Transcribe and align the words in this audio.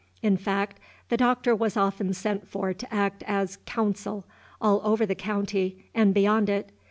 In 0.23 0.35
fact, 0.35 0.79
the 1.09 1.15
Doctor 1.17 1.55
was 1.55 1.77
often 1.77 2.11
sent 2.15 2.47
for 2.47 2.73
to 2.73 2.91
act 2.91 3.21
as 3.27 3.59
"caounsel," 3.67 4.23
all 4.59 4.81
over 4.83 5.05
the 5.05 5.13
county, 5.13 5.85
and 5.93 6.11
beyond 6.11 6.49
it. 6.49 6.71